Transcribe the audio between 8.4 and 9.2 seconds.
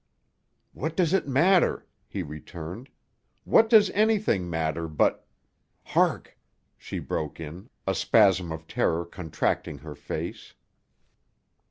of terror